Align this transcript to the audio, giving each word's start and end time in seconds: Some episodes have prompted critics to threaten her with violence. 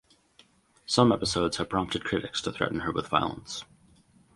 Some 0.87 1.11
episodes 1.11 1.57
have 1.57 1.69
prompted 1.69 2.03
critics 2.03 2.41
to 2.41 2.51
threaten 2.51 2.79
her 2.79 2.91
with 2.91 3.07
violence. 3.09 3.65